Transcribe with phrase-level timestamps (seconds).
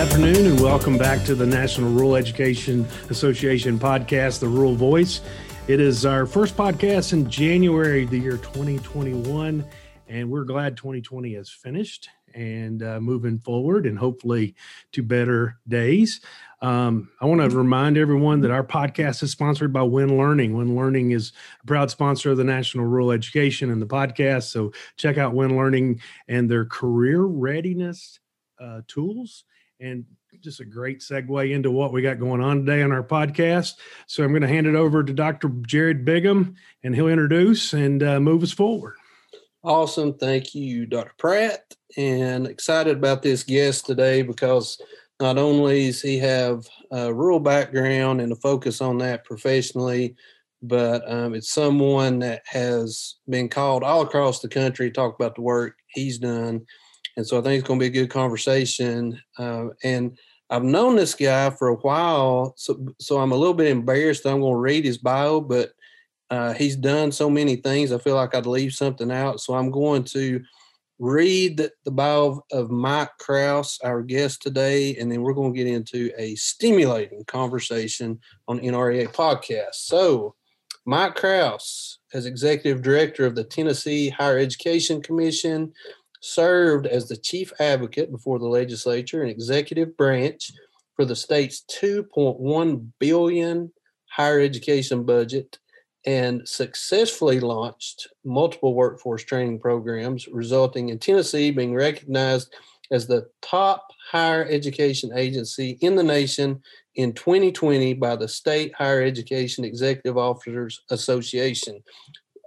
[0.00, 5.20] afternoon, and welcome back to the National Rural Education Association podcast, The Rural Voice.
[5.68, 9.62] It is our first podcast in January, the year 2021,
[10.08, 14.54] and we're glad 2020 has finished and uh, moving forward and hopefully
[14.92, 16.22] to better days.
[16.62, 20.56] Um, I want to remind everyone that our podcast is sponsored by Win Learning.
[20.56, 24.44] Win Learning is a proud sponsor of the National Rural Education and the podcast.
[24.44, 28.18] So check out Win Learning and their career readiness
[28.58, 29.44] uh, tools
[29.80, 30.04] and
[30.40, 33.74] just a great segue into what we got going on today on our podcast.
[34.06, 35.48] So I'm going to hand it over to Dr.
[35.66, 38.94] Jared Bigham, and he'll introduce and uh, move us forward.
[39.62, 40.14] Awesome.
[40.14, 41.12] Thank you, Dr.
[41.18, 41.74] Pratt.
[41.96, 44.80] And excited about this guest today because
[45.20, 50.16] not only does he have a rural background and a focus on that professionally,
[50.62, 55.34] but um, it's someone that has been called all across the country to talk about
[55.34, 56.64] the work he's done
[57.16, 59.20] and so I think it's going to be a good conversation.
[59.38, 63.68] Uh, and I've known this guy for a while, so so I'm a little bit
[63.68, 64.26] embarrassed.
[64.26, 65.72] I'm going to read his bio, but
[66.30, 67.92] uh, he's done so many things.
[67.92, 70.40] I feel like I'd leave something out, so I'm going to
[71.00, 75.66] read the, bio of Mike Krause, our guest today, and then we're going to get
[75.66, 79.74] into a stimulating conversation on NREA podcast.
[79.76, 80.34] So,
[80.84, 85.72] Mike Krause, as executive director of the Tennessee Higher Education Commission,
[86.20, 90.52] served as the chief advocate before the legislature and executive branch
[90.94, 93.72] for the state's 2.1 billion
[94.10, 95.58] higher education budget
[96.06, 102.54] and successfully launched multiple workforce training programs resulting in Tennessee being recognized
[102.90, 106.60] as the top higher education agency in the nation
[106.96, 111.82] in 2020 by the State Higher Education Executive Officers Association.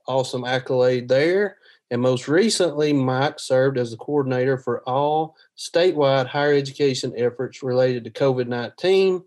[0.07, 1.57] Awesome accolade there.
[1.93, 8.03] And most recently, Mike served as the coordinator for all statewide higher education efforts related
[8.03, 9.23] to COVID 19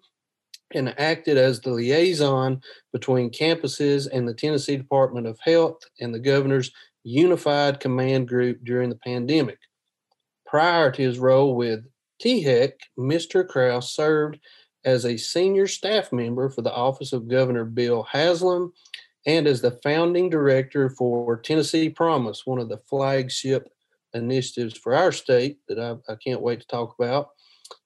[0.74, 2.60] and acted as the liaison
[2.92, 6.72] between campuses and the Tennessee Department of Health and the governor's
[7.04, 9.58] unified command group during the pandemic.
[10.44, 11.84] Prior to his role with
[12.20, 13.46] THEC, Mr.
[13.46, 14.40] Krause served
[14.84, 18.72] as a senior staff member for the office of Governor Bill Haslam
[19.26, 23.68] and as the founding director for Tennessee Promise, one of the flagship
[24.14, 27.30] initiatives for our state that I, I can't wait to talk about.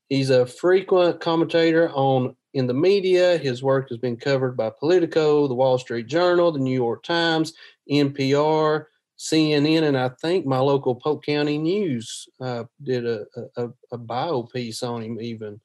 [0.09, 3.39] He's a frequent commentator on in the media.
[3.39, 7.55] His work has been covered by Politico, the Wall Street Journal, the New York Times,
[7.91, 8.87] NPR,
[9.19, 13.25] CNN, and I think my local Polk County News uh, did a,
[13.57, 15.61] a, a bio piece on him even.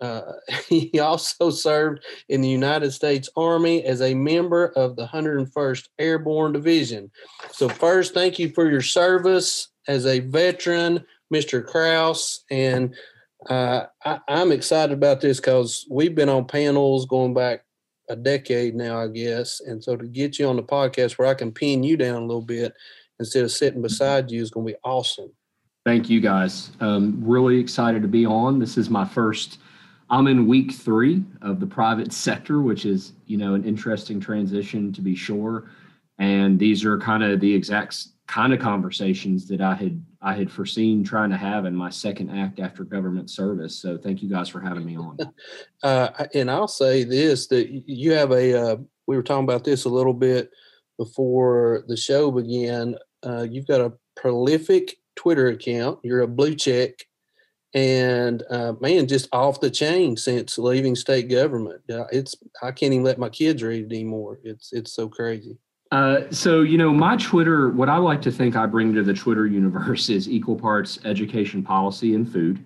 [0.00, 0.32] Uh,
[0.68, 6.52] he also served in the United States Army as a member of the 101st Airborne
[6.52, 7.10] Division.
[7.52, 11.64] So, first, thank you for your service as a veteran, Mr.
[11.64, 12.44] Krause.
[12.50, 12.94] And
[13.48, 17.64] uh, I, I'm excited about this because we've been on panels going back
[18.10, 19.60] a decade now, I guess.
[19.60, 22.26] And so, to get you on the podcast where I can pin you down a
[22.26, 22.74] little bit
[23.20, 25.32] instead of sitting beside you is going to be awesome.
[25.84, 26.70] Thank you guys.
[26.80, 28.58] Um, really excited to be on.
[28.58, 29.58] This is my first
[30.10, 34.92] I'm in week three of the private sector, which is, you know, an interesting transition
[34.92, 35.70] to be sure.
[36.18, 40.50] And these are kind of the exact kind of conversations that I had I had
[40.50, 43.76] foreseen trying to have in my second act after government service.
[43.76, 45.18] So thank you guys for having me on.
[45.84, 48.72] Uh, and I'll say this: that you have a.
[48.72, 48.76] Uh,
[49.06, 50.50] we were talking about this a little bit
[50.98, 52.96] before the show began.
[53.24, 56.00] Uh, you've got a prolific Twitter account.
[56.02, 56.90] You're a blue check
[57.74, 61.82] and uh, man, just off the chain since leaving state government.
[61.90, 64.38] Uh, it's I can't even let my kids read it anymore.
[64.42, 65.58] It's it's so crazy.
[65.90, 69.14] Uh, so you know, my Twitter, what I like to think I bring to the
[69.14, 72.64] Twitter universe is equal parts education policy and food.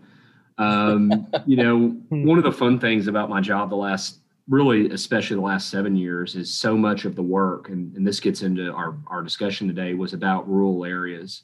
[0.58, 2.26] Um, you know, hmm.
[2.26, 4.18] one of the fun things about my job the last
[4.48, 8.18] really especially the last seven years is so much of the work and, and this
[8.18, 11.42] gets into our, our discussion today was about rural areas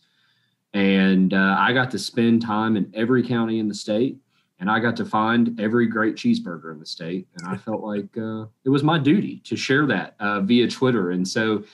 [0.74, 4.18] and uh, I got to spend time in every county in the state,
[4.60, 7.26] and I got to find every great cheeseburger in the state.
[7.36, 11.12] And I felt like uh, it was my duty to share that uh, via Twitter.
[11.12, 11.64] And so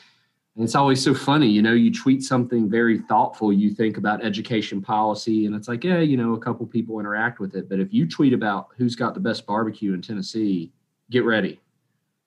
[0.57, 4.81] it's always so funny, you know, you tweet something very thoughtful, you think about education
[4.81, 7.69] policy, and it's like, yeah, you know, a couple people interact with it.
[7.69, 10.71] But if you tweet about who's got the best barbecue in Tennessee,
[11.11, 11.61] get ready,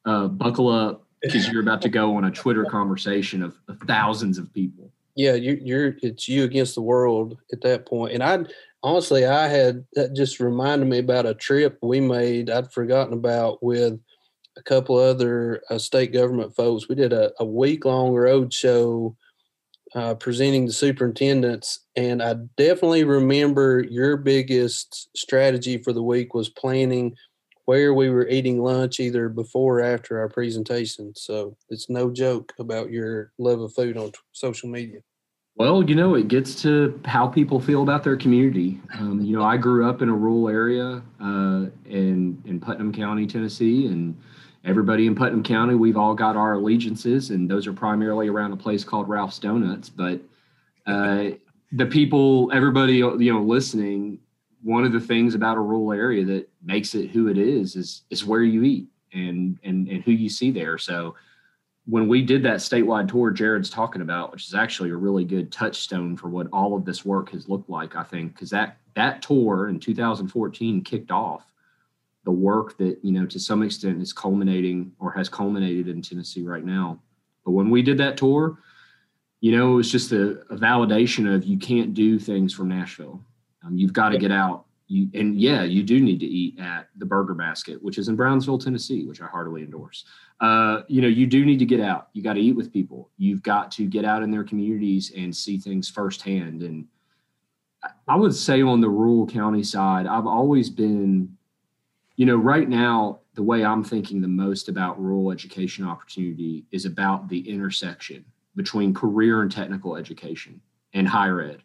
[0.05, 4.37] uh, buckle up, because you're about to go on a Twitter conversation of, of thousands
[4.37, 4.86] of people
[5.17, 8.13] yeah, you, you're it's you against the world at that point.
[8.13, 8.45] And I
[8.83, 12.51] honestly, I had that just reminded me about a trip we made.
[12.51, 13.99] I'd forgotten about with
[14.57, 16.87] a couple other uh, state government folks.
[16.87, 19.15] We did a, a week long road show
[19.95, 26.49] uh, presenting the superintendents, and I definitely remember your biggest strategy for the week was
[26.49, 27.15] planning
[27.67, 31.13] where we were eating lunch either before or after our presentation.
[31.15, 34.99] So it's no joke about your love of food on t- social media.
[35.57, 38.79] Well, you know, it gets to how people feel about their community.
[38.97, 43.27] Um, you know, I grew up in a rural area uh, in in Putnam County,
[43.27, 44.15] Tennessee, and
[44.63, 48.57] everybody in Putnam County, we've all got our allegiances, and those are primarily around a
[48.57, 49.89] place called Ralph's Donuts.
[49.89, 50.21] But
[50.85, 51.31] uh,
[51.73, 54.19] the people, everybody, you know, listening,
[54.67, 58.01] one of the things about a rural area that makes it who it is is
[58.09, 60.77] is where you eat and and and who you see there.
[60.77, 61.15] So
[61.85, 65.53] when we did that statewide tour Jared's talking about, which is actually a really good
[65.53, 69.21] touchstone for what all of this work has looked like, I think, because that that
[69.21, 71.45] tour in 2014 kicked off
[72.25, 76.43] the work that you know to some extent is culminating or has culminated in Tennessee
[76.43, 76.99] right now.
[77.45, 78.57] But when we did that tour,
[79.39, 83.23] you know, it was just a, a validation of you can't do things from Nashville.
[83.63, 84.65] Um, you've got to get out.
[84.87, 88.15] You and yeah, you do need to eat at the Burger Basket, which is in
[88.15, 90.05] Brownsville, Tennessee, which I heartily endorse.
[90.39, 92.07] Uh, you know, you do need to get out.
[92.13, 93.09] You got to eat with people.
[93.17, 96.61] You've got to get out in their communities and see things firsthand.
[96.61, 96.85] And
[98.07, 101.37] I would say on the rural county side, I've always been
[102.17, 106.85] you know, right now, the way I'm thinking the most about rural education opportunity is
[106.85, 108.25] about the intersection
[108.55, 110.59] between career and technical education
[110.93, 111.61] and higher ed.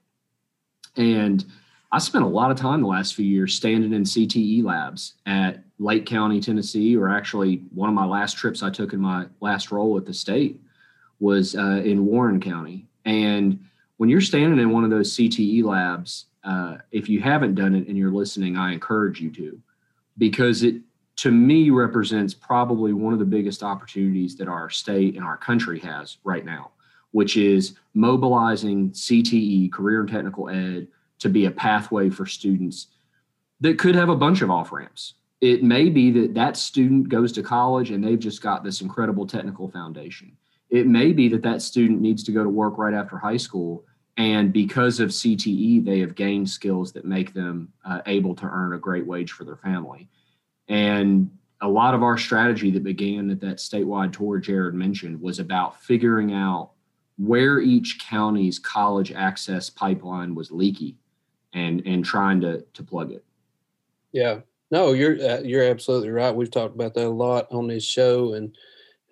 [0.97, 1.45] And
[1.93, 5.63] I spent a lot of time the last few years standing in CTE labs at
[5.79, 9.71] Lake County, Tennessee, or actually one of my last trips I took in my last
[9.71, 10.59] role at the state
[11.21, 12.87] was uh, in Warren County.
[13.05, 13.63] And
[13.99, 17.87] when you're standing in one of those CTE labs, uh, if you haven't done it
[17.87, 19.61] and you're listening, I encourage you to
[20.17, 20.77] because it
[21.17, 25.79] to me represents probably one of the biggest opportunities that our state and our country
[25.81, 26.71] has right now,
[27.11, 30.89] which is mobilizing CTE, career and technical ed,
[31.23, 32.89] to be a pathway for students
[33.61, 35.15] that could have a bunch of off ramps.
[35.41, 39.27] It may be that that student goes to college and they've just got this incredible
[39.27, 40.37] technical foundation.
[40.71, 43.85] It may be that that student needs to go to work right after high school
[44.17, 48.75] and because of CTE, they have gained skills that make them uh, able to earn
[48.75, 50.09] a great wage for their family.
[50.69, 51.31] And
[51.63, 55.81] a lot of our strategy that began at that statewide tour Jared mentioned was about
[55.81, 56.73] figuring out
[57.17, 60.97] where each county's college access pipeline was leaky
[61.55, 63.25] and and trying to to plug it.
[64.13, 64.41] Yeah.
[64.71, 66.35] No, you're uh, you're absolutely right.
[66.35, 68.57] We've talked about that a lot on this show and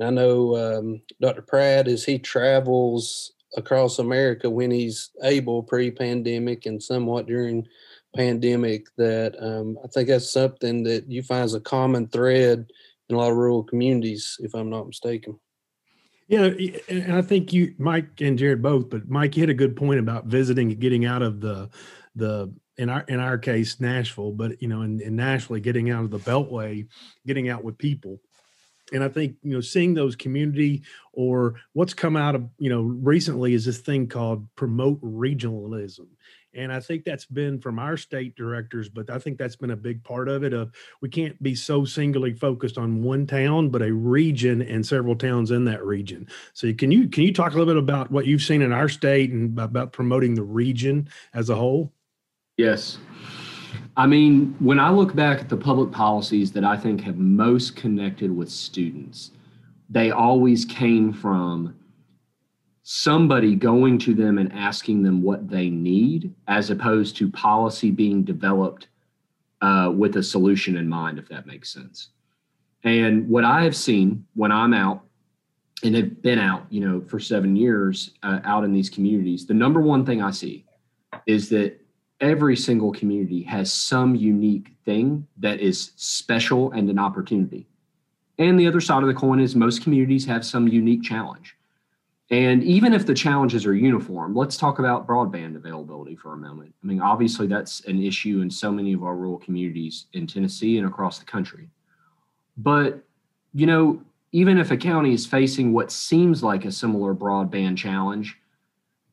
[0.00, 1.42] I know um, Dr.
[1.42, 7.66] Pratt as he travels across America when he's able pre-pandemic and somewhat during
[8.16, 12.70] pandemic that um, I think that's something that you find as a common thread
[13.08, 15.38] in a lot of rural communities, if I'm not mistaken.
[16.28, 16.50] Yeah,
[16.88, 19.98] and I think you, Mike and Jared both, but Mike you hit a good point
[19.98, 21.68] about visiting and getting out of the
[22.14, 26.04] the in our in our case Nashville, but you know, in, in Nashville, getting out
[26.04, 26.86] of the Beltway,
[27.26, 28.20] getting out with people
[28.92, 32.82] and I think you know seeing those community or what's come out of you know
[32.82, 36.06] recently is this thing called promote regionalism,
[36.54, 39.76] and I think that's been from our state directors, but I think that's been a
[39.76, 40.52] big part of it.
[40.52, 45.16] Of we can't be so singularly focused on one town, but a region and several
[45.16, 46.28] towns in that region.
[46.52, 48.88] So can you can you talk a little bit about what you've seen in our
[48.88, 51.92] state and about promoting the region as a whole?
[52.60, 52.98] Yes.
[53.96, 57.74] I mean, when I look back at the public policies that I think have most
[57.74, 59.30] connected with students,
[59.88, 61.74] they always came from
[62.82, 68.24] somebody going to them and asking them what they need, as opposed to policy being
[68.24, 68.88] developed
[69.62, 72.10] uh, with a solution in mind, if that makes sense.
[72.84, 75.02] And what I have seen when I'm out
[75.82, 79.54] and have been out, you know, for seven years uh, out in these communities, the
[79.54, 80.66] number one thing I see
[81.26, 81.80] is that
[82.20, 87.66] every single community has some unique thing that is special and an opportunity.
[88.38, 91.56] And the other side of the coin is most communities have some unique challenge.
[92.30, 96.72] And even if the challenges are uniform, let's talk about broadband availability for a moment.
[96.82, 100.78] I mean, obviously, that's an issue in so many of our rural communities in Tennessee
[100.78, 101.68] and across the country.
[102.56, 103.02] But,
[103.52, 104.00] you know,
[104.32, 108.38] even if a county is facing what seems like a similar broadband challenge,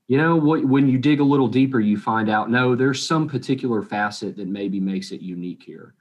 [0.08, 3.28] you know what when you dig a little deeper you find out no there's some
[3.28, 5.94] particular facet that maybe makes it unique here.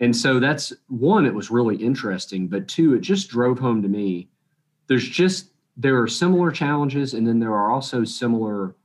[0.00, 3.88] And so that's one it was really interesting but two it just drove home to
[3.88, 4.28] me
[4.86, 8.76] there's just there are similar challenges and then there are also similar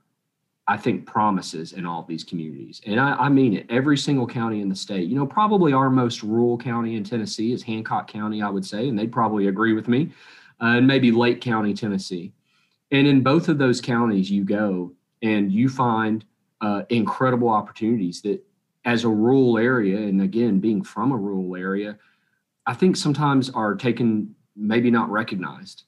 [0.68, 2.82] i think promises in all these communities.
[2.86, 3.66] And I, I mean it.
[3.70, 7.52] Every single county in the state you know probably our most rural county in tennessee
[7.52, 10.10] is hancock county i would say and they'd probably agree with me
[10.62, 12.32] uh, and maybe lake county tennessee
[12.94, 16.24] And in both of those counties, you go and you find
[16.62, 18.42] uh, incredible opportunities that,
[18.86, 21.98] as a rural area, and again, being from a rural area,
[22.66, 25.84] I think sometimes are taken, maybe not recognized.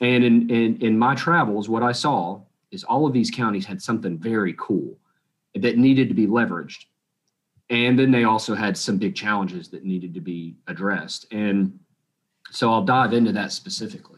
[0.00, 3.80] And in, in, in my travels, what I saw is all of these counties had
[3.80, 4.98] something very cool
[5.54, 6.84] that needed to be leveraged.
[7.70, 11.32] And then they also had some big challenges that needed to be addressed.
[11.32, 11.78] And
[12.50, 14.15] so I'll dive into that specifically.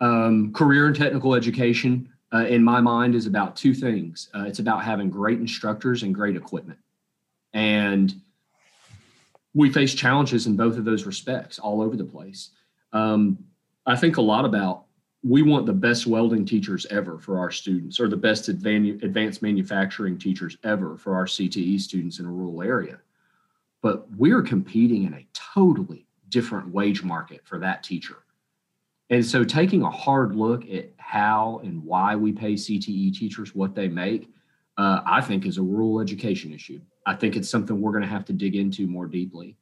[0.00, 4.58] Um, career and technical education, uh, in my mind, is about two things uh, it's
[4.58, 6.78] about having great instructors and great equipment.
[7.54, 8.14] And
[9.54, 12.50] we face challenges in both of those respects all over the place.
[12.92, 13.38] Um,
[13.86, 14.84] I think a lot about
[15.22, 20.18] we want the best welding teachers ever for our students or the best advanced manufacturing
[20.18, 22.98] teachers ever for our CTE students in a rural area.
[23.82, 28.18] But we're competing in a totally different wage market for that teacher.
[29.10, 33.74] And so taking a hard look at how and why we pay CTE teachers what
[33.74, 34.30] they make,
[34.78, 36.80] uh, I think is a rural education issue.
[37.06, 39.56] I think it's something we're going to have to dig into more deeply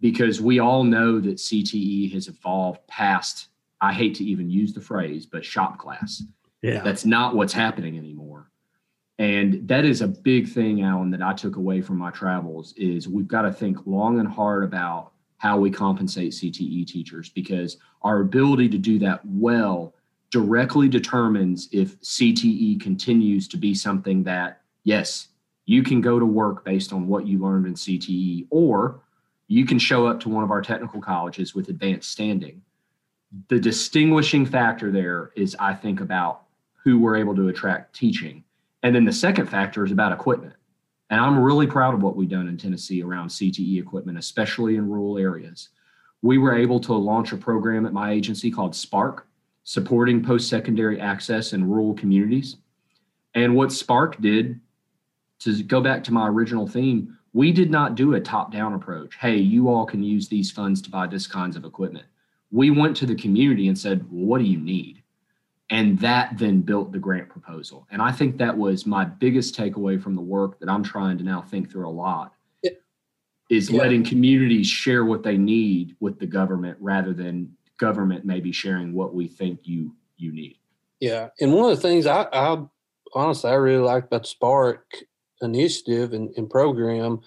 [0.00, 3.48] because we all know that CTE has evolved past
[3.84, 6.22] I hate to even use the phrase, but shop class.
[6.62, 6.82] Yeah.
[6.82, 8.50] That's not what's happening anymore.
[9.18, 13.08] And that is a big thing, Allen, that I took away from my travels is
[13.08, 15.12] we've got to think long and hard about
[15.44, 19.94] how we compensate CTE teachers because our ability to do that well
[20.30, 25.28] directly determines if CTE continues to be something that, yes,
[25.66, 29.00] you can go to work based on what you learned in CTE, or
[29.46, 32.62] you can show up to one of our technical colleges with advanced standing
[33.48, 36.42] the distinguishing factor there is I think about
[36.74, 38.44] who we're able to attract teaching.
[38.82, 40.54] And then the second factor is about equipment.
[41.14, 44.90] And I'm really proud of what we've done in Tennessee around CTE equipment, especially in
[44.90, 45.68] rural areas.
[46.22, 49.28] We were able to launch a program at my agency called Spark,
[49.62, 52.56] supporting post secondary access in rural communities.
[53.34, 54.58] And what Spark did,
[55.38, 59.14] to go back to my original theme, we did not do a top down approach.
[59.14, 62.06] Hey, you all can use these funds to buy this kinds of equipment
[62.54, 65.02] we went to the community and said, well, what do you need?
[65.70, 67.86] And that then built the grant proposal.
[67.90, 71.24] And I think that was my biggest takeaway from the work that I'm trying to
[71.24, 72.72] now think through a lot yeah.
[73.50, 73.78] is yeah.
[73.78, 79.14] letting communities share what they need with the government rather than government maybe sharing what
[79.14, 80.58] we think you you need.
[81.00, 81.28] Yeah.
[81.40, 82.62] And one of the things I, I
[83.14, 84.96] honestly I really like about Spark
[85.40, 87.20] initiative and, and program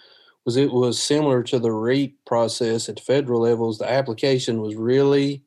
[0.45, 3.77] was it was similar to the REAP process at federal levels.
[3.77, 5.43] The application was really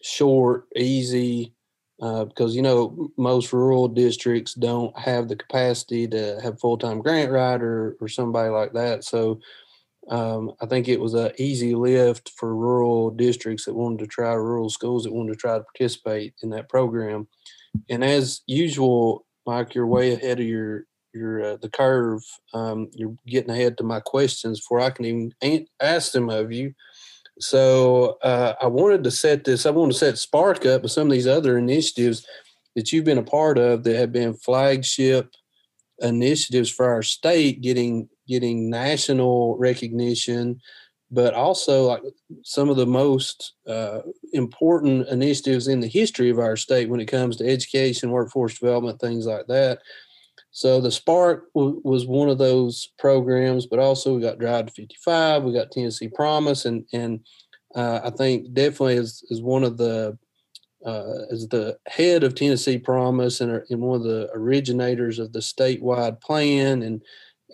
[0.00, 1.54] short, easy,
[2.00, 7.00] uh, because you know most rural districts don't have the capacity to have full time
[7.00, 9.04] grant writer or somebody like that.
[9.04, 9.40] So
[10.08, 14.32] um, I think it was an easy lift for rural districts that wanted to try
[14.32, 17.28] rural schools that wanted to try to participate in that program.
[17.90, 22.22] And as usual, Mike, you're way ahead of your you're uh, the curve.
[22.54, 26.74] Um, you're getting ahead to my questions before I can even ask them of you.
[27.40, 29.66] So uh, I wanted to set this.
[29.66, 32.26] I want to set Spark up with some of these other initiatives
[32.74, 35.30] that you've been a part of that have been flagship
[36.00, 40.60] initiatives for our state, getting getting national recognition,
[41.10, 42.02] but also like
[42.44, 44.00] some of the most uh,
[44.32, 49.00] important initiatives in the history of our state when it comes to education, workforce development,
[49.00, 49.80] things like that.
[50.50, 54.72] So the Spark w- was one of those programs, but also we got Drive to
[54.72, 57.20] 55, we got Tennessee Promise, and and
[57.74, 60.18] uh, I think definitely is is one of the
[60.84, 65.40] uh, as the head of Tennessee Promise and, and one of the originators of the
[65.40, 67.02] statewide plan and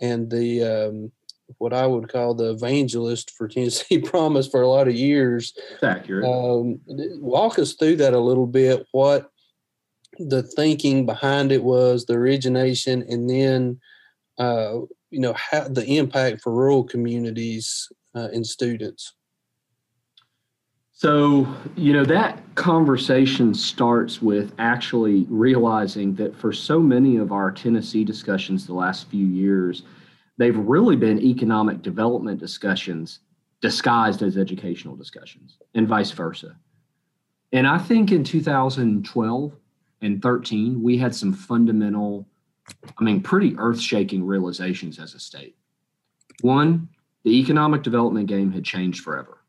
[0.01, 1.11] and the um,
[1.57, 5.53] what I would call the evangelist for Tennessee Promise for a lot of years.
[5.83, 6.25] accurate.
[6.25, 8.85] Um, walk us through that a little bit.
[8.91, 9.29] What
[10.17, 13.79] the thinking behind it was, the origination, and then
[14.37, 14.79] uh,
[15.09, 19.13] you know how the impact for rural communities uh, and students.
[20.97, 21.45] So,
[21.75, 28.05] you know, that conversation starts with actually realizing that for so many of our Tennessee
[28.05, 29.83] discussions the last few years,
[30.37, 33.19] they've really been economic development discussions
[33.61, 36.55] disguised as educational discussions and vice versa.
[37.51, 39.51] And I think in 2012,
[40.01, 42.27] and 13, we had some fundamental,
[42.97, 45.55] I mean, pretty earth shaking realizations as a state.
[46.41, 46.89] One,
[47.23, 49.39] the economic development game had changed forever.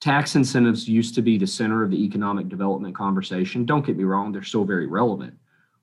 [0.00, 3.64] Tax incentives used to be the center of the economic development conversation.
[3.64, 5.34] Don't get me wrong, they're still very relevant.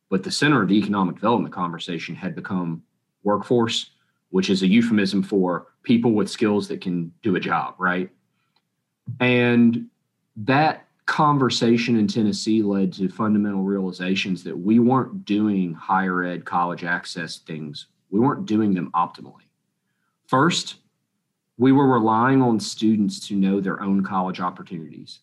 [0.09, 2.83] But the center of the economic development conversation had become
[3.23, 3.91] workforce,
[4.29, 8.09] which is a euphemism for people with skills that can do a job, right?
[9.19, 9.87] And
[10.37, 16.83] that conversation in Tennessee led to fundamental realizations that we weren't doing higher ed college
[16.83, 19.43] access things, we weren't doing them optimally.
[20.27, 20.75] First,
[21.57, 25.19] we were relying on students to know their own college opportunities,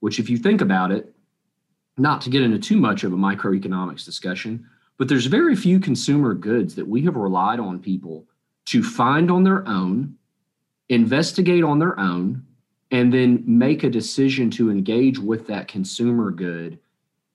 [0.00, 1.12] which, if you think about it,
[1.98, 4.66] not to get into too much of a microeconomics discussion,
[4.98, 8.26] but there's very few consumer goods that we have relied on people
[8.66, 10.14] to find on their own,
[10.88, 12.45] investigate on their own,
[12.90, 16.78] and then make a decision to engage with that consumer good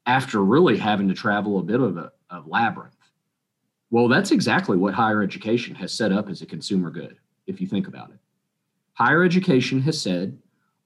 [0.05, 2.95] after really having to travel a bit of a, a labyrinth.
[3.89, 7.67] Well, that's exactly what higher education has set up as a consumer good, if you
[7.67, 8.17] think about it.
[8.93, 10.37] Higher education has said,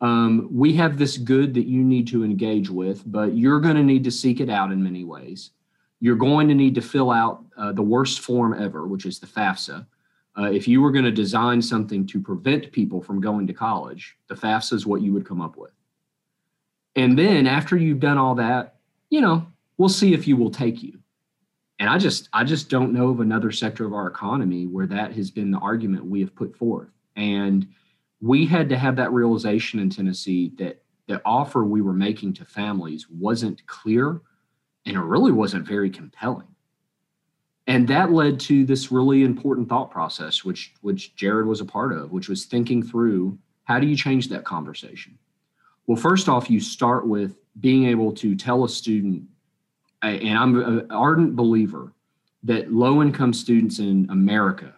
[0.02, 3.84] um, we have this good that you need to engage with, but you're going to
[3.84, 5.52] need to seek it out in many ways.
[6.00, 9.28] You're going to need to fill out uh, the worst form ever, which is the
[9.28, 9.86] FAFSA.
[10.38, 14.18] Uh, if you were going to design something to prevent people from going to college,
[14.28, 15.72] the FAFSA is what you would come up with.
[16.96, 18.76] And then after you've done all that,
[19.10, 21.00] you know, we'll see if you will take you.
[21.80, 25.14] And I just I just don't know of another sector of our economy where that
[25.14, 26.90] has been the argument we have put forth.
[27.18, 27.68] And
[28.22, 32.46] we had to have that realization in Tennessee that the offer we were making to
[32.46, 34.22] families wasn't clear
[34.86, 36.48] and it really wasn't very compelling.
[37.68, 41.94] And that led to this really important thought process, which which Jared was a part
[41.94, 45.18] of, which was thinking through how do you change that conversation?
[45.88, 49.24] Well, first off, you start with being able to tell a student
[50.02, 51.94] and I'm an ardent believer
[52.44, 54.74] that low income students in America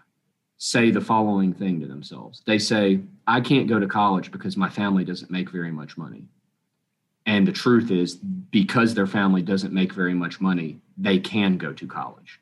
[0.57, 2.41] say the following thing to themselves.
[2.45, 6.23] They say, I can't go to college because my family doesn't make very much money.
[7.25, 11.73] And the truth is, because their family doesn't make very much money, they can go
[11.73, 12.39] to college.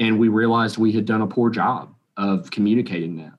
[0.00, 3.34] And we realized we had done a poor job of communicating that.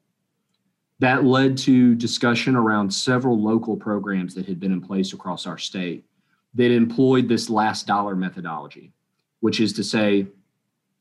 [1.00, 5.58] That led to discussion around several local programs that had been in place across our
[5.58, 6.06] state
[6.54, 8.94] that employed this last dollar methodology,
[9.40, 10.28] which is to say,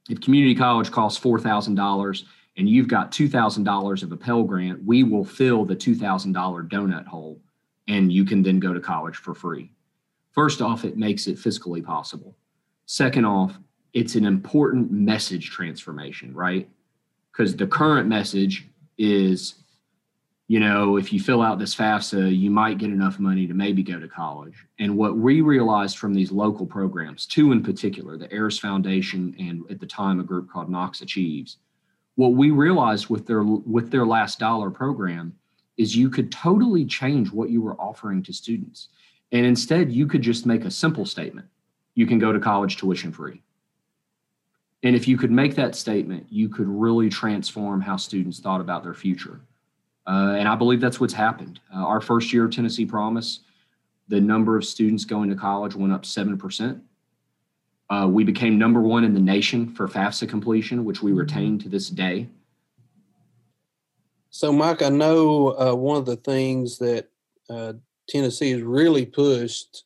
[0.09, 2.25] if community college costs $4,000
[2.57, 6.33] and you've got $2,000 of a Pell Grant, we will fill the $2,000
[6.70, 7.38] donut hole
[7.87, 9.70] and you can then go to college for free.
[10.33, 12.37] First off, it makes it fiscally possible.
[12.87, 13.59] Second off,
[13.92, 16.68] it's an important message transformation, right?
[17.33, 18.66] Because the current message
[18.98, 19.55] is
[20.50, 23.85] you know, if you fill out this FAFSA, you might get enough money to maybe
[23.85, 24.66] go to college.
[24.81, 29.62] And what we realized from these local programs, two in particular, the Ayers Foundation and
[29.70, 31.59] at the time a group called Knox Achieves,
[32.16, 35.33] what we realized with their with their last dollar program
[35.76, 38.88] is you could totally change what you were offering to students.
[39.31, 41.46] And instead, you could just make a simple statement.
[41.94, 43.40] You can go to college tuition free.
[44.83, 48.83] And if you could make that statement, you could really transform how students thought about
[48.83, 49.40] their future
[50.11, 51.61] uh, and I believe that's what's happened.
[51.73, 53.40] Uh, our first year of Tennessee Promise,
[54.09, 56.81] the number of students going to college went up 7%.
[57.90, 61.69] Uh, we became number one in the nation for FAFSA completion, which we retain to
[61.69, 62.27] this day.
[64.31, 67.09] So, Mike, I know uh, one of the things that
[67.49, 67.75] uh,
[68.09, 69.85] Tennessee has really pushed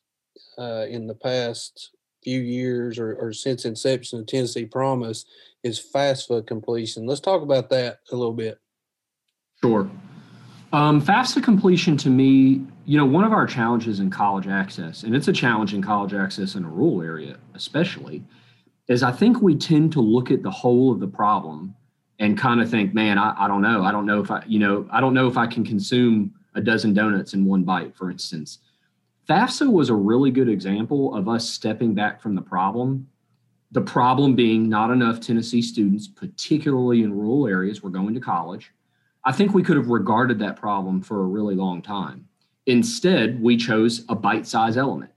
[0.57, 1.91] uh, in the past
[2.25, 5.25] few years or, or since inception of Tennessee Promise
[5.63, 7.05] is FAFSA completion.
[7.05, 8.59] Let's talk about that a little bit.
[9.63, 9.87] Sure.
[10.73, 15.15] Um, FAFSA completion to me, you know, one of our challenges in college access, and
[15.15, 18.23] it's a challenge in college access in a rural area, especially,
[18.87, 21.75] is I think we tend to look at the whole of the problem
[22.17, 23.83] and kind of think, man, I, I don't know.
[23.83, 26.61] I don't know if I, you know, I don't know if I can consume a
[26.61, 28.59] dozen donuts in one bite, for instance.
[29.27, 33.07] FAFSA was a really good example of us stepping back from the problem.
[33.71, 38.71] The problem being not enough Tennessee students, particularly in rural areas, were going to college
[39.25, 42.27] I think we could have regarded that problem for a really long time.
[42.67, 45.11] Instead, we chose a bite size element.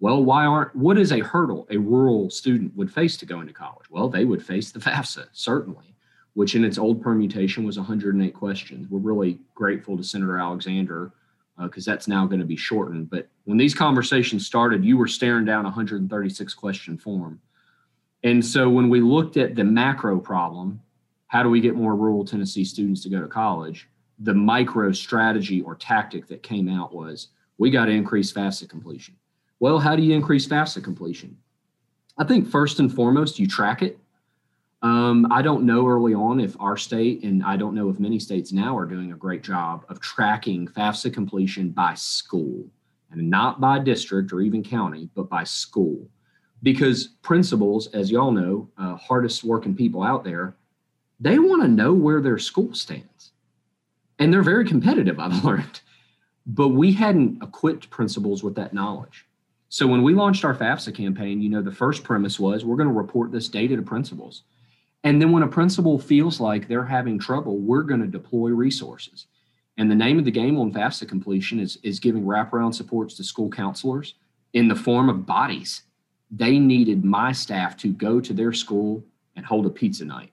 [0.00, 3.52] Well, why aren't, what is a hurdle a rural student would face to go into
[3.52, 3.88] college?
[3.88, 5.94] Well, they would face the FAFSA, certainly,
[6.34, 8.88] which in its old permutation was 108 questions.
[8.90, 11.12] We're really grateful to Senator Alexander
[11.62, 13.08] because uh, that's now going to be shortened.
[13.10, 17.40] But when these conversations started, you were staring down a 136 question form.
[18.24, 20.80] And so when we looked at the macro problem,
[21.28, 23.88] how do we get more rural Tennessee students to go to college?
[24.20, 29.16] The micro strategy or tactic that came out was we got to increase FAFSA completion.
[29.60, 31.36] Well, how do you increase FAFSA completion?
[32.18, 33.98] I think first and foremost, you track it.
[34.82, 38.18] Um, I don't know early on if our state, and I don't know if many
[38.18, 42.66] states now are doing a great job of tracking FAFSA completion by school
[43.10, 46.06] and not by district or even county, but by school.
[46.62, 50.56] Because principals, as y'all know, uh, hardest working people out there,
[51.20, 53.32] they want to know where their school stands.
[54.18, 55.80] And they're very competitive, I've learned.
[56.46, 59.26] but we hadn't equipped principals with that knowledge.
[59.68, 62.88] So when we launched our FAFSA campaign, you know, the first premise was we're going
[62.88, 64.42] to report this data to principals.
[65.04, 69.26] And then when a principal feels like they're having trouble, we're going to deploy resources.
[69.78, 73.24] And the name of the game on FAFSA completion is, is giving wraparound supports to
[73.24, 74.14] school counselors
[74.54, 75.82] in the form of bodies.
[76.30, 79.04] They needed my staff to go to their school
[79.36, 80.32] and hold a pizza night.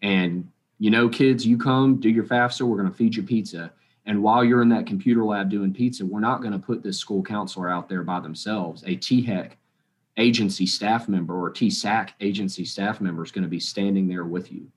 [0.00, 3.72] And, you know, kids, you come, do your FAFSA, we're going to feed you pizza.
[4.06, 6.98] And while you're in that computer lab doing pizza, we're not going to put this
[6.98, 8.82] school counselor out there by themselves.
[8.84, 9.52] A THEC
[10.16, 14.52] agency staff member or TSAC agency staff member is going to be standing there with
[14.52, 14.68] you.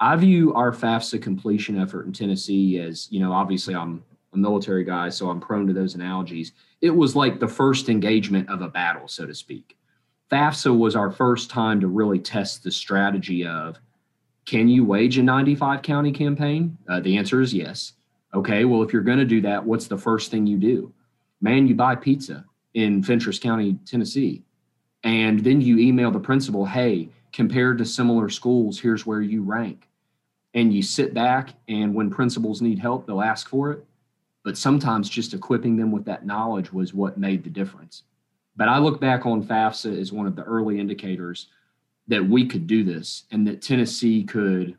[0.00, 4.84] I view our FAFSA completion effort in Tennessee as, you know, obviously I'm a military
[4.84, 6.52] guy, so I'm prone to those analogies.
[6.80, 9.76] It was like the first engagement of a battle, so to speak.
[10.30, 13.78] FAFSA was our first time to really test the strategy of
[14.44, 16.76] can you wage a 95 county campaign?
[16.88, 17.94] Uh, the answer is yes.
[18.34, 20.92] Okay, well, if you're going to do that, what's the first thing you do?
[21.40, 24.42] Man, you buy pizza in Fentress County, Tennessee.
[25.04, 29.88] And then you email the principal, hey, compared to similar schools, here's where you rank.
[30.54, 33.84] And you sit back, and when principals need help, they'll ask for it.
[34.44, 38.04] But sometimes just equipping them with that knowledge was what made the difference.
[38.56, 41.48] But I look back on FAFSA as one of the early indicators
[42.08, 44.76] that we could do this and that Tennessee could,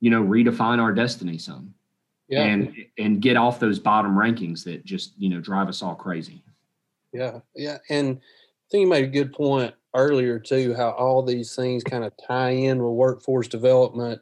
[0.00, 1.74] you know, redefine our destiny some
[2.28, 2.44] yeah.
[2.44, 6.42] and and get off those bottom rankings that just you know drive us all crazy.
[7.12, 8.20] Yeah, yeah, and
[8.70, 10.74] think you made a good point earlier too.
[10.74, 14.20] How all these things kind of tie in with workforce development,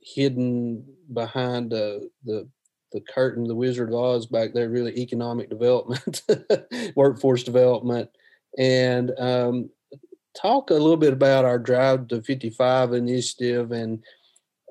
[0.00, 2.48] hidden behind the the
[2.92, 4.68] the curtain, the Wizard of Oz back there.
[4.68, 6.22] Really, economic development,
[6.96, 8.10] workforce development,
[8.58, 9.70] and um,
[10.34, 14.02] talk a little bit about our Drive to 55 initiative and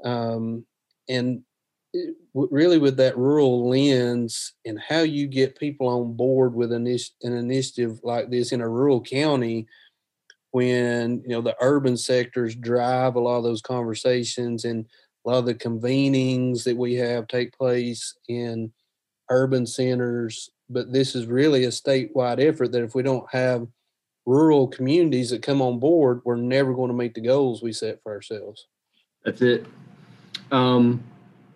[0.04, 0.66] um,
[1.10, 1.44] and
[2.34, 7.34] really with that rural lens and how you get people on board with an, an
[7.34, 9.68] initiative like this in a rural county
[10.52, 14.86] when you know the urban sectors drive a lot of those conversations and
[15.26, 18.72] a lot of the convenings that we have take place in
[19.30, 20.50] urban centers.
[20.70, 23.68] But this is really a statewide effort that if we don't have
[24.26, 28.02] rural communities that come on board we're never going to meet the goals we set
[28.04, 28.68] for ourselves.
[29.26, 29.66] That's it.
[30.52, 31.04] Um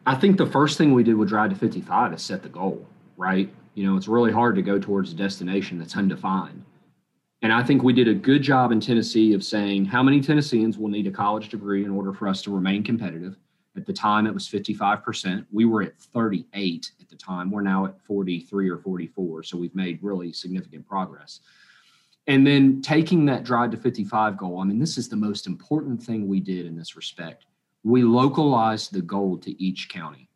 [0.08, 2.86] I think the first thing we did with Drive to 55 is set the goal,
[3.18, 3.50] right?
[3.74, 6.64] You know, it's really hard to go towards a destination that's undefined.
[7.42, 10.78] And I think we did a good job in Tennessee of saying how many Tennesseans
[10.78, 13.36] will need a college degree in order for us to remain competitive.
[13.76, 15.46] At the time, it was 55%.
[15.52, 17.50] We were at 38 at the time.
[17.52, 19.44] We're now at 43 or 44.
[19.44, 21.40] So we've made really significant progress.
[22.28, 26.02] And then taking that drive to 55 goal, I mean, this is the most important
[26.02, 27.46] thing we did in this respect
[27.86, 30.28] we localized the goal to each county.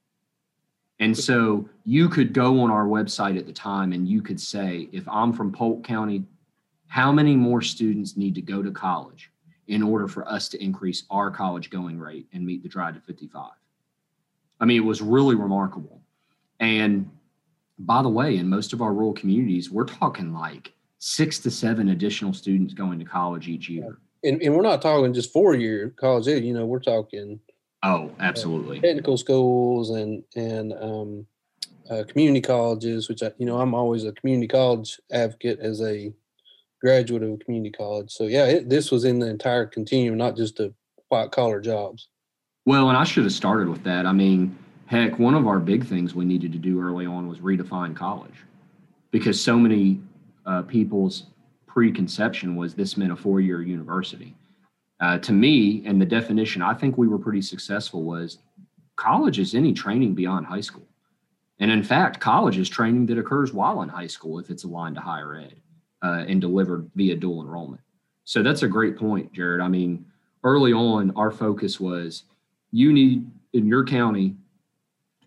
[0.99, 4.87] And so you could go on our website at the time and you could say,
[4.91, 6.23] if I'm from Polk County,
[6.85, 9.31] how many more students need to go to college
[9.67, 13.01] in order for us to increase our college going rate and meet the drive to
[13.01, 13.49] 55?
[14.59, 16.01] I mean, it was really remarkable.
[16.59, 17.09] And
[17.79, 21.89] by the way, in most of our rural communities, we're talking like six to seven
[21.89, 25.93] additional students going to college each year and, and we're not talking just four year
[25.99, 27.39] college you know we're talking
[27.83, 28.79] oh absolutely.
[28.79, 31.25] uh, technical schools and and um,
[31.89, 36.13] uh, community colleges which I, you know i'm always a community college advocate as a
[36.81, 38.11] graduate of a community college.
[38.11, 40.73] So yeah it, this was in the entire continuum not just the
[41.09, 42.07] white collar jobs.
[42.65, 44.05] Well and i should have started with that.
[44.05, 47.39] I mean heck one of our big things we needed to do early on was
[47.39, 48.45] redefine college
[49.11, 49.99] because so many
[50.45, 51.25] uh, people's
[51.69, 54.35] preconception was this meant a four year university.
[54.99, 58.39] Uh, to me, and the definition I think we were pretty successful was
[58.97, 60.87] college is any training beyond high school.
[61.59, 64.95] And in fact, college is training that occurs while in high school if it's aligned
[64.95, 65.55] to higher ed
[66.03, 67.81] uh, and delivered via dual enrollment.
[68.25, 69.61] So that's a great point, Jared.
[69.61, 70.05] I mean,
[70.43, 72.23] early on, our focus was
[72.71, 74.35] you need in your county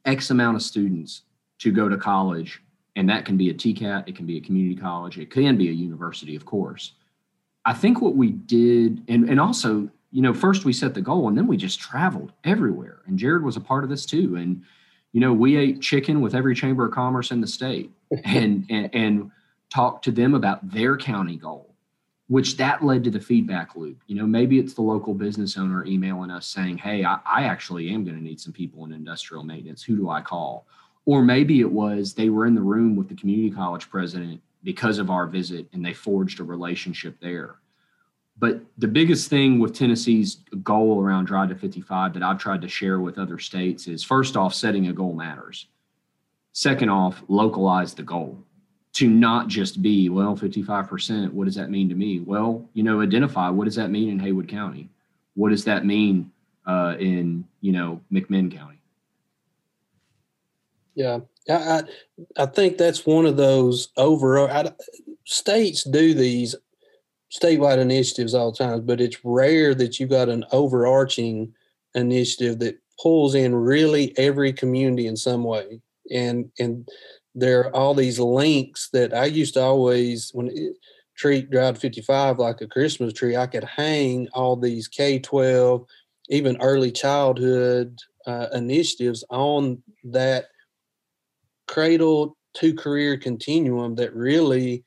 [0.05, 1.23] X amount of students
[1.59, 2.63] to go to college
[2.97, 5.69] and that can be a TCAT, it can be a community college, it can be
[5.69, 6.93] a university, of course.
[7.65, 11.29] I think what we did, and, and also, you know, first we set the goal
[11.29, 13.01] and then we just traveled everywhere.
[13.07, 14.37] And Jared was a part of this too.
[14.37, 14.63] And,
[15.13, 17.91] you know, we ate chicken with every chamber of commerce in the state
[18.25, 19.31] and, and, and
[19.71, 21.75] talked to them about their county goal,
[22.27, 24.03] which that led to the feedback loop.
[24.07, 27.89] You know, maybe it's the local business owner emailing us saying, Hey, I, I actually
[27.91, 29.83] am going to need some people in industrial maintenance.
[29.83, 30.67] Who do I call?
[31.05, 34.99] Or maybe it was they were in the room with the community college president because
[34.99, 37.57] of our visit and they forged a relationship there.
[38.39, 42.69] But the biggest thing with Tennessee's goal around Drive to 55 that I've tried to
[42.69, 45.67] share with other states is first off, setting a goal matters.
[46.53, 48.39] Second off, localize the goal
[48.95, 52.21] to not just be, well, 55%, what does that mean to me?
[52.21, 54.91] Well, you know, identify what does that mean in Haywood County?
[55.35, 56.31] What does that mean
[56.67, 58.82] uh, in, you know, McMinn County?
[60.95, 61.83] Yeah, I,
[62.37, 64.77] I, think that's one of those overall
[65.25, 66.55] states do these
[67.33, 71.55] statewide initiatives all the time, but it's rare that you got an overarching
[71.95, 75.81] initiative that pulls in really every community in some way.
[76.11, 76.87] And and
[77.35, 80.77] there are all these links that I used to always when it,
[81.17, 83.37] treat Drive 55 like a Christmas tree.
[83.37, 85.87] I could hang all these K 12,
[86.29, 90.47] even early childhood uh, initiatives on that
[91.73, 94.85] cradle to career continuum that really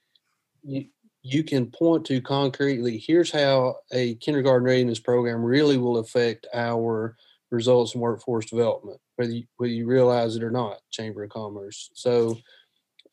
[0.62, 0.86] you,
[1.24, 7.16] you can point to concretely here's how a kindergarten readiness program really will affect our
[7.50, 11.90] results in workforce development whether you, whether you realize it or not chamber of commerce.
[11.94, 12.38] So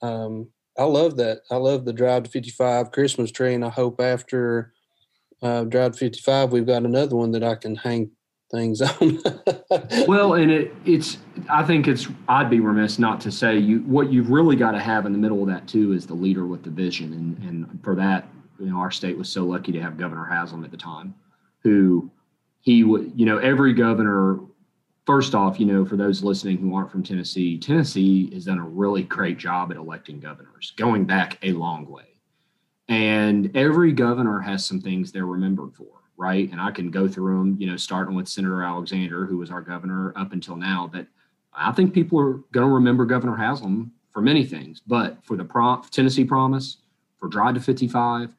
[0.02, 1.40] um, i love that.
[1.50, 4.74] I love the drive to 55 christmas tree and i hope after
[5.40, 8.10] uh, drive to 55 we've got another one that i can hang
[8.52, 9.18] things on.
[10.06, 11.18] well, and it it's
[11.50, 14.80] I think it's I'd be remiss not to say you what you've really got to
[14.80, 17.82] have in the middle of that too is the leader with the vision, and and
[17.82, 18.28] for that
[18.60, 21.14] you know our state was so lucky to have Governor Haslam at the time,
[21.62, 22.10] who
[22.60, 24.38] he would you know every governor.
[25.04, 28.64] First off, you know, for those listening who aren't from Tennessee, Tennessee has done a
[28.64, 32.04] really great job at electing governors, going back a long way.
[32.86, 36.50] And every governor has some things they're remembered for right?
[36.50, 39.60] And I can go through them, you know, starting with Senator Alexander, who was our
[39.60, 40.88] governor up until now.
[40.92, 41.06] But
[41.52, 45.44] I think people are going to remember Governor Haslam for many things, but for the
[45.44, 46.78] Pro- Tennessee Promise,
[47.18, 48.34] for Drive to 55,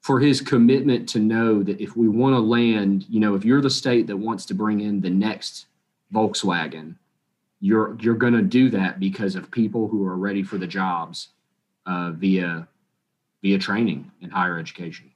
[0.00, 3.60] for his commitment to know that if we want to land, you know, if you're
[3.60, 5.66] the state that wants to bring in the next
[6.12, 6.96] Volkswagen,
[7.60, 11.28] you're you're going to do that because of people who are ready for the jobs
[11.86, 12.66] uh, via
[13.42, 15.11] via training and higher education.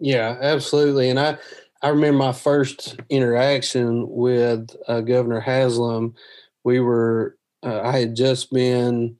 [0.00, 1.10] Yeah, absolutely.
[1.10, 1.38] And I,
[1.82, 6.14] I remember my first interaction with uh, Governor Haslam.
[6.64, 9.16] We were, uh, I had just been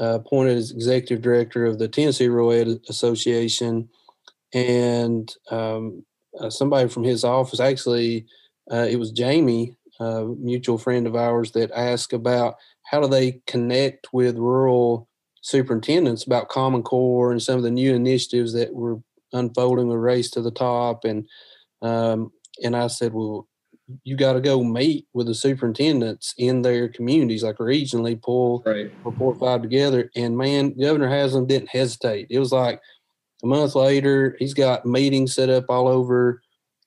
[0.00, 3.88] uh, appointed as executive director of the Tennessee Ed Association,
[4.54, 6.04] and um,
[6.40, 8.26] uh, somebody from his office, actually,
[8.72, 13.40] uh, it was Jamie, a mutual friend of ours, that asked about how do they
[13.46, 15.08] connect with rural
[15.42, 18.98] superintendents about Common Core and some of the new initiatives that were
[19.32, 21.26] unfolding a race to the top and
[21.82, 23.46] um, and I said, well,
[24.02, 28.90] you got to go meet with the superintendents in their communities, like regionally, pull right.
[29.02, 30.10] four or five together.
[30.16, 32.26] And man, Governor Haslam didn't hesitate.
[32.30, 32.80] It was like
[33.42, 36.42] a month later, he's got meetings set up all over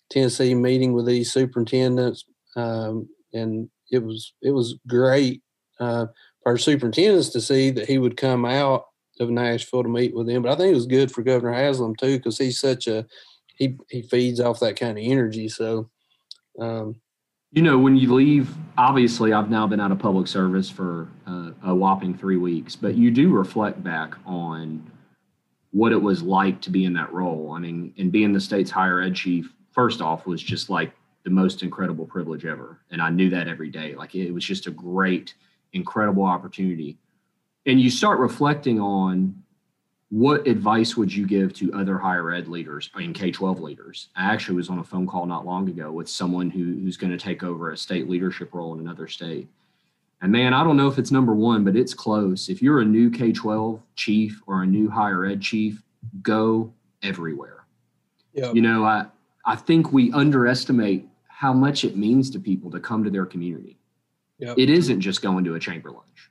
[0.10, 2.25] Tennessee, meeting with these superintendents,
[2.56, 5.43] um, and it was it was great
[5.80, 6.08] uh,
[6.43, 8.86] for superintendents to see that he would come out
[9.19, 10.41] of Nashville to meet with them.
[10.41, 13.05] But I think it was good for Governor Haslam too because he's such a
[13.55, 15.49] he he feeds off that kind of energy.
[15.49, 15.89] So,
[16.60, 16.95] um,
[17.51, 21.51] you know, when you leave, obviously, I've now been out of public service for uh,
[21.63, 24.89] a whopping three weeks, but you do reflect back on
[25.71, 27.53] what it was like to be in that role.
[27.55, 31.29] I mean, and being the state's higher ed chief, first off, was just like the
[31.29, 32.79] most incredible privilege ever.
[32.91, 33.93] And I knew that every day.
[33.95, 35.34] Like it was just a great,
[35.73, 36.97] incredible opportunity
[37.65, 39.43] and you start reflecting on
[40.10, 44.10] what advice would you give to other higher ed leaders I mean k-12 leaders.
[44.15, 47.12] I actually was on a phone call not long ago with someone who, who's going
[47.12, 49.48] to take over a state leadership role in another state.
[50.22, 52.50] And man i don't know if it's number one but it's close.
[52.50, 55.84] If you're a new k-12 chief or a new higher ed chief
[56.24, 57.65] go everywhere.
[58.54, 59.06] You know i
[59.45, 63.78] i think we underestimate how much it means to people to come to their community.
[64.39, 64.58] Yep.
[64.58, 66.28] it isn't just going to a chamber lunch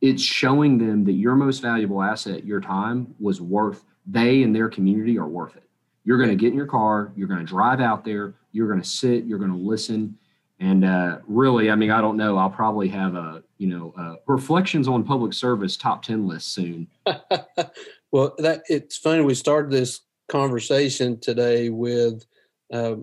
[0.00, 4.68] it's showing them that your most valuable asset, your time, was worth, they and their
[4.68, 5.64] community are worth it.
[6.04, 8.80] You're going to get in your car, you're going to drive out there, you're going
[8.80, 10.16] to sit, you're going to listen.
[10.60, 12.36] And uh, really, I mean, I don't know.
[12.36, 16.88] I'll probably have a, you know, uh, reflections on public service top 10 list soon.
[18.10, 19.22] well, that it's funny.
[19.22, 22.24] We started this conversation today with
[22.72, 22.96] uh,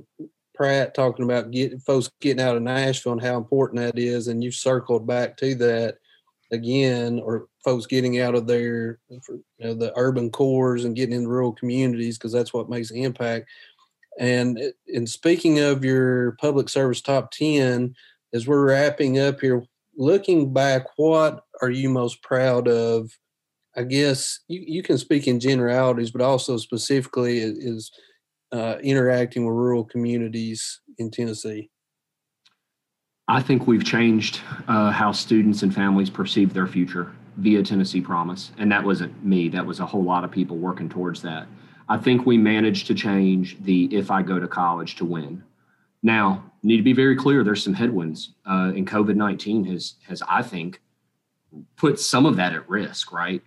[0.54, 4.28] Pratt talking about get, folks getting out of Nashville and how important that is.
[4.28, 5.98] And you circled back to that
[6.52, 11.28] again, or folks getting out of their you know, the urban cores and getting in
[11.28, 13.48] rural communities because that's what makes impact.
[14.20, 17.96] And in speaking of your public service top ten,
[18.34, 19.64] as we're wrapping up here,
[19.98, 23.12] looking back, what are you most proud of?
[23.78, 27.92] I guess you, you can speak in generalities, but also specifically is
[28.52, 31.70] uh, interacting with rural communities in Tennessee.
[33.28, 38.52] I think we've changed uh, how students and families perceive their future via Tennessee Promise.
[38.60, 41.48] And that wasn't me, that was a whole lot of people working towards that.
[41.90, 45.44] I think we managed to change the if I go to college to win.
[46.04, 50.22] Now, need to be very clear there's some headwinds, uh, and COVID 19 has, has,
[50.28, 50.82] I think,
[51.78, 53.42] put some of that at risk, right?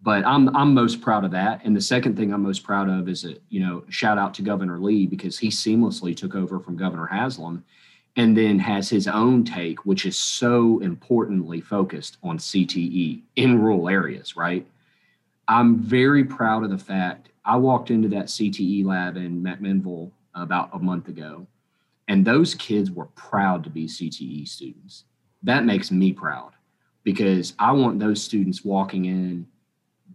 [0.00, 1.62] But I'm I'm most proud of that.
[1.64, 4.42] And the second thing I'm most proud of is a you know shout out to
[4.42, 7.64] Governor Lee because he seamlessly took over from Governor Haslam
[8.16, 13.88] and then has his own take, which is so importantly focused on CTE in rural
[13.88, 14.66] areas, right?
[15.46, 20.70] I'm very proud of the fact I walked into that CTE lab in McMinnville about
[20.74, 21.46] a month ago,
[22.08, 25.04] and those kids were proud to be CTE students.
[25.42, 26.52] That makes me proud
[27.04, 29.46] because I want those students walking in.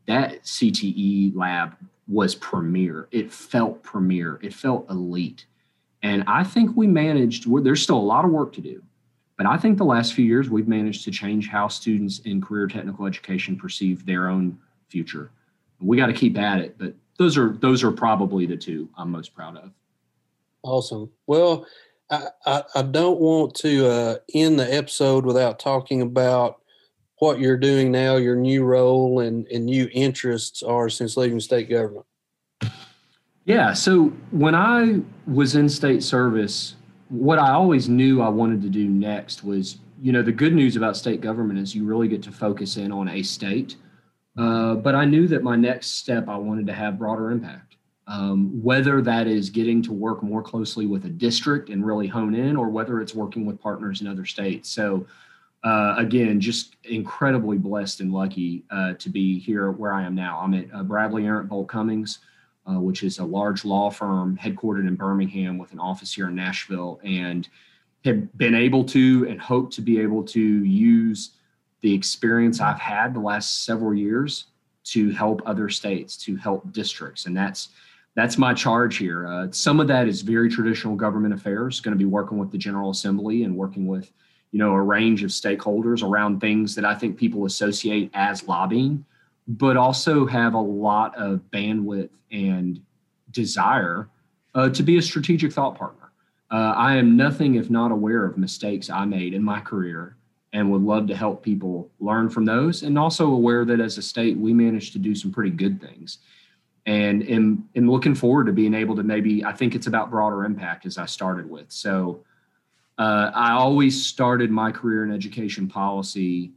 [0.07, 1.75] That CTE lab
[2.07, 3.07] was premier.
[3.11, 4.39] It felt premier.
[4.43, 5.45] It felt elite
[6.03, 8.83] and I think we managed, there's still a lot of work to do,
[9.37, 12.67] but I think the last few years we've managed to change how students in career
[12.67, 15.31] technical education perceive their own future.
[15.79, 19.11] We got to keep at it, but those are those are probably the two I'm
[19.11, 19.71] most proud of.
[20.63, 21.09] Awesome.
[21.27, 21.65] Well,
[22.09, 26.61] I, I, I don't want to uh, end the episode without talking about
[27.19, 31.69] what you're doing now, your new role and, and new interests are since leaving state
[31.69, 32.05] government.
[33.45, 33.73] Yeah.
[33.73, 36.75] So when I was in state service,
[37.09, 40.75] what I always knew I wanted to do next was, you know, the good news
[40.75, 43.75] about state government is you really get to focus in on a state.
[44.37, 47.75] Uh, but I knew that my next step, I wanted to have broader impact.
[48.05, 52.35] Um, whether that is getting to work more closely with a district and really hone
[52.35, 54.69] in, or whether it's working with partners in other states.
[54.69, 55.05] So,
[55.63, 60.37] uh, again, just incredibly blessed and lucky uh, to be here where I am now.
[60.39, 62.19] I'm at uh, Bradley Arant Boult Cummings
[62.69, 66.35] uh, which is a large law firm headquartered in Birmingham with an office here in
[66.35, 67.47] Nashville, and
[68.05, 71.31] have been able to and hope to be able to use
[71.81, 74.45] the experience I've had the last several years
[74.85, 77.69] to help other states, to help districts, and that's
[78.15, 79.27] that's my charge here.
[79.27, 82.57] Uh, some of that is very traditional government affairs, going to be working with the
[82.57, 84.11] General Assembly and working with
[84.51, 89.03] you know a range of stakeholders around things that I think people associate as lobbying
[89.47, 92.81] but also have a lot of bandwidth and
[93.31, 94.09] desire
[94.55, 96.11] uh, to be a strategic thought partner.
[96.51, 100.17] Uh, I am nothing if not aware of mistakes I made in my career
[100.53, 104.01] and would love to help people learn from those and also aware that as a
[104.01, 106.19] state we managed to do some pretty good things
[106.85, 110.45] and am, am looking forward to being able to maybe i think it's about broader
[110.45, 112.23] impact as i started with so
[112.99, 116.51] uh, i always started my career in education policy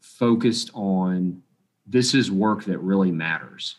[0.00, 1.42] focused on
[1.86, 3.76] this is work that really matters.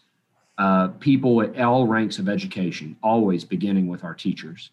[0.57, 4.71] Uh, people at all ranks of education, always beginning with our teachers.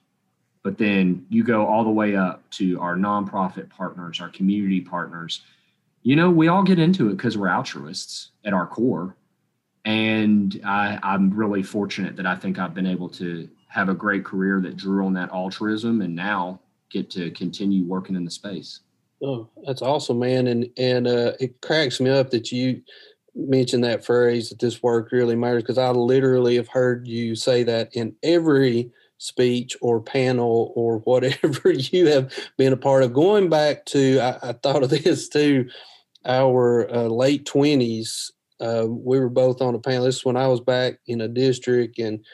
[0.62, 5.42] But then you go all the way up to our nonprofit partners, our community partners.
[6.03, 9.16] You know, we all get into it because we're altruists at our core.
[9.85, 14.25] And I, I'm really fortunate that I think I've been able to have a great
[14.25, 18.81] career that drew on that altruism and now get to continue working in the space.
[19.25, 20.49] Oh, that's awesome, man.
[20.49, 22.83] And and uh, it cracks me up that you
[23.35, 27.62] mention that phrase that this work really matters because I literally have heard you say
[27.64, 33.12] that in every speech or panel or whatever you have been a part of.
[33.12, 35.68] Going back to, I, I thought of this too,
[36.25, 38.31] our uh, late 20s.
[38.61, 40.05] Uh, we were both on a panel.
[40.05, 42.25] This is when I was back in a district, and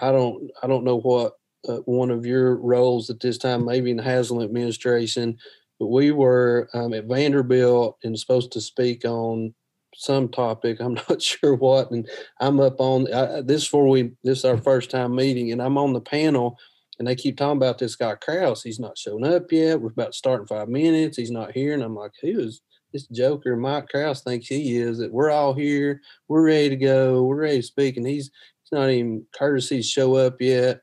[0.00, 1.32] I don't, I don't know what
[1.68, 5.36] uh, one of your roles at this time, maybe in the Haslam administration,
[5.80, 9.52] but we were um, at Vanderbilt and supposed to speak on
[9.96, 10.78] some topic.
[10.80, 12.08] I'm not sure what, and
[12.40, 14.12] I'm up on I, this for we.
[14.22, 16.58] This is our first time meeting, and I'm on the panel,
[16.98, 18.62] and they keep talking about this guy Krause.
[18.62, 19.80] He's not showing up yet.
[19.80, 21.16] We're about to start in five minutes.
[21.16, 22.60] He's not here, and I'm like, who is
[22.92, 23.56] this Joker?
[23.56, 24.98] Mike Krause thinks he is.
[24.98, 26.00] That we're all here.
[26.28, 27.24] We're ready to go.
[27.24, 28.30] We're ready to speak, and he's
[28.62, 30.80] he's not even courtesy to show up yet.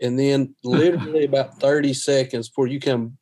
[0.00, 3.18] And then literally about 30 seconds before you come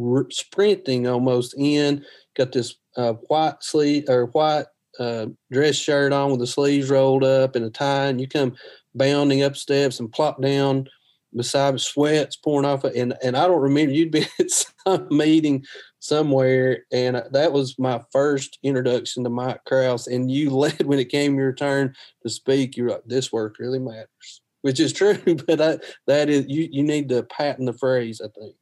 [0.00, 2.04] r- sprinting almost in,
[2.36, 4.66] got this uh, white sleeve or white
[4.98, 8.54] uh, dress shirt on with the sleeves rolled up and a tie, and you come
[8.94, 10.88] bounding up steps and plop down
[11.34, 12.84] beside sweats pouring off.
[12.84, 15.64] Of, and and I don't remember you'd been at some meeting
[16.00, 20.06] somewhere, and that was my first introduction to Mike Krause.
[20.06, 22.76] And you led when it came your turn to speak.
[22.76, 25.18] You're like, "This work really matters," which is true.
[25.46, 26.68] But I, that is you.
[26.70, 28.20] You need to patent the phrase.
[28.20, 28.54] I think.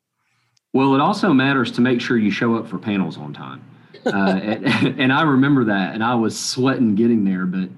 [0.72, 3.64] Well, it also matters to make sure you show up for panels on time
[4.06, 4.66] uh, and,
[5.00, 7.46] and, I remember that, and I was sweating getting there.
[7.46, 7.68] But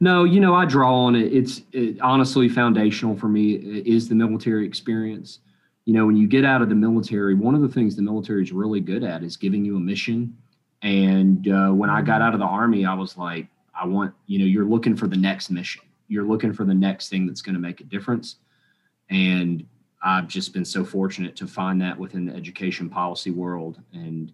[0.00, 1.32] no, you know, I draw on it.
[1.32, 5.40] It's it, honestly foundational for me is the military experience.
[5.84, 8.42] you know, when you get out of the military, one of the things the military
[8.42, 10.36] is really good at is giving you a mission.
[10.82, 14.38] And uh, when I got out of the army, I was like, I want, you
[14.38, 15.82] know, you're looking for the next mission.
[16.08, 18.36] You're looking for the next thing that's going to make a difference.
[19.10, 19.66] And
[20.02, 24.32] I've just been so fortunate to find that within the education policy world and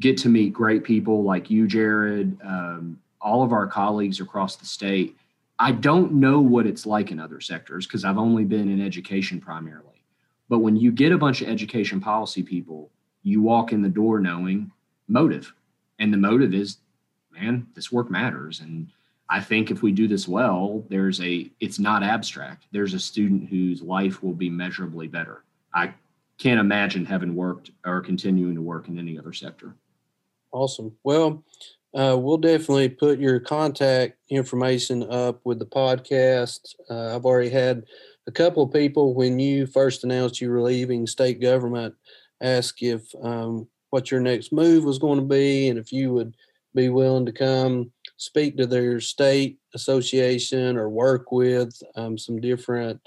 [0.00, 4.66] get to meet great people like you, Jared, um, all of our colleagues across the
[4.66, 5.16] state.
[5.58, 9.40] I don't know what it's like in other sectors because I've only been in education
[9.40, 10.04] primarily.
[10.48, 12.90] But when you get a bunch of education policy people,
[13.22, 14.70] you walk in the door knowing
[15.08, 15.52] motive.
[15.98, 16.78] And the motive is,
[17.32, 18.60] man, this work matters.
[18.60, 18.88] And
[19.30, 22.66] I think if we do this well, there's a, it's not abstract.
[22.72, 25.44] There's a student whose life will be measurably better.
[25.72, 25.94] I
[26.38, 29.74] can't imagine having worked or continuing to work in any other sector.
[30.54, 30.96] Awesome.
[31.02, 31.42] Well,
[31.94, 36.60] uh, we'll definitely put your contact information up with the podcast.
[36.88, 37.82] Uh, I've already had
[38.28, 41.92] a couple of people when you first announced you were leaving state government
[42.40, 46.36] ask if um, what your next move was going to be and if you would
[46.72, 53.00] be willing to come speak to their state association or work with um, some different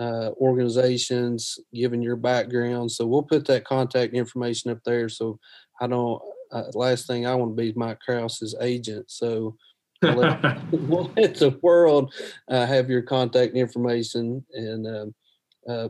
[0.00, 5.38] uh, organizations given your background so we'll put that contact information up there so
[5.80, 6.22] i don't
[6.52, 9.56] uh, last thing i want to be mike krause's agent so
[10.02, 10.42] let,
[10.72, 12.14] let the world
[12.48, 14.44] uh, have your contact information.
[14.52, 15.14] And um,
[15.68, 15.88] uh,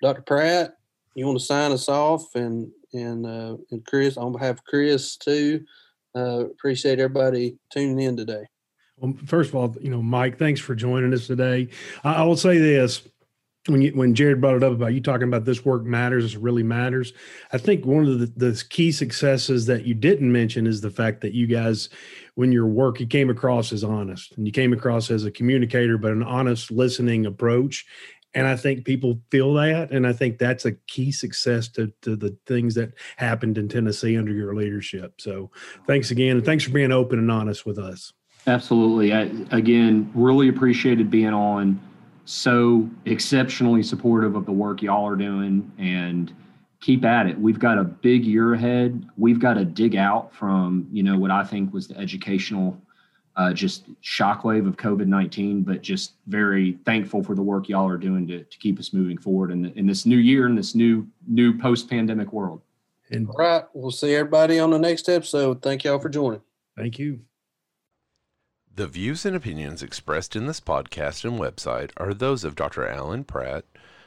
[0.00, 0.22] Dr.
[0.22, 0.74] Pratt,
[1.16, 5.16] you want to sign us off, and and uh, and Chris on behalf of Chris
[5.16, 5.64] too.
[6.16, 8.44] Uh, appreciate everybody tuning in today.
[8.96, 11.68] Well, first of all, you know, Mike, thanks for joining us today.
[12.04, 13.02] I, I will say this:
[13.70, 16.36] when you, when Jared brought it up about you talking about this work matters, this
[16.36, 17.12] really matters.
[17.52, 21.20] I think one of the, the key successes that you didn't mention is the fact
[21.22, 21.88] that you guys
[22.34, 25.98] when your work you came across as honest and you came across as a communicator
[25.98, 27.86] but an honest listening approach.
[28.32, 32.14] And i think people feel that and i think that's a key success to, to
[32.14, 35.20] the things that happened in tennessee under your leadership.
[35.20, 35.50] So
[35.86, 38.12] thanks again and thanks for being open and honest with us.
[38.46, 39.12] Absolutely.
[39.12, 41.80] I, again really appreciated being on
[42.30, 46.32] so exceptionally supportive of the work y'all are doing and
[46.80, 47.36] keep at it.
[47.36, 49.04] We've got a big year ahead.
[49.18, 52.80] We've got to dig out from, you know, what I think was the educational
[53.34, 57.98] uh, just shockwave of COVID 19, but just very thankful for the work y'all are
[57.98, 60.76] doing to, to keep us moving forward in, the, in this new year, in this
[60.76, 62.62] new, new post pandemic world.
[63.10, 65.62] And all right, we'll see everybody on the next episode.
[65.62, 66.42] Thank y'all for joining.
[66.76, 67.20] Thank you.
[68.80, 72.88] The views and opinions expressed in this podcast and website are those of Dr.
[72.88, 73.66] Allen Pratt,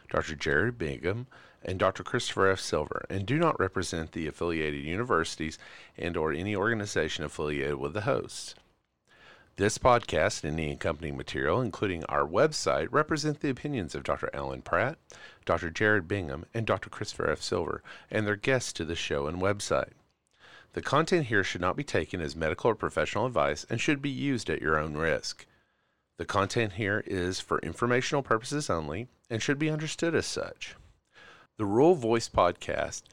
[0.10, 0.34] Dr.
[0.34, 1.28] Jared Bingham,
[1.62, 2.02] and Dr.
[2.02, 2.60] Christopher F.
[2.60, 5.60] Silver and do not represent the affiliated universities
[5.96, 8.56] and or any organization affiliated with the hosts.
[9.58, 14.32] This podcast and any accompanying material, including our website, represent the opinions of Dr.
[14.34, 14.98] Allen Pratt,
[15.46, 15.70] Dr.
[15.70, 16.90] Jared Bingham, and Dr.
[16.90, 17.44] Christopher F.
[17.44, 19.92] Silver, and their guests to the show and website.
[20.74, 24.10] The content here should not be taken as medical or professional advice and should be
[24.10, 25.46] used at your own risk.
[26.18, 30.76] The content here is for informational purposes only and should be understood as such.
[31.58, 33.04] The Rural Voice podcast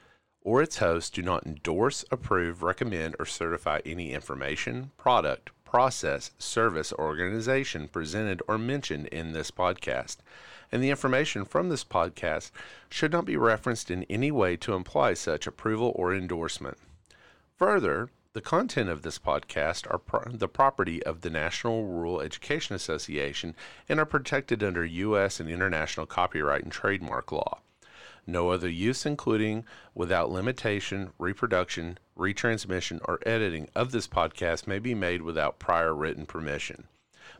[0.42, 6.92] or its hosts do not endorse, approve, recommend, or certify any information, product, process, service,
[6.92, 10.16] or organization presented or mentioned in this podcast,
[10.72, 12.52] and the information from this podcast
[12.88, 16.78] should not be referenced in any way to imply such approval or endorsement.
[17.60, 22.74] Further, the content of this podcast are pro- the property of the National Rural Education
[22.74, 23.54] Association
[23.86, 25.40] and are protected under U.S.
[25.40, 27.60] and international copyright and trademark law.
[28.26, 34.94] No other use, including without limitation, reproduction, retransmission, or editing of this podcast may be
[34.94, 36.88] made without prior written permission.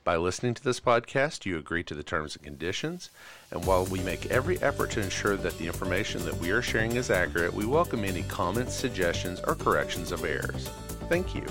[0.03, 3.11] By listening to this podcast, you agree to the terms and conditions.
[3.51, 6.97] And while we make every effort to ensure that the information that we are sharing
[6.97, 10.71] is accurate, we welcome any comments, suggestions, or corrections of errors.
[11.11, 11.45] Thank you.